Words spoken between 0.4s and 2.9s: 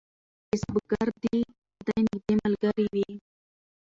کسبګر د خدای نږدې ملګری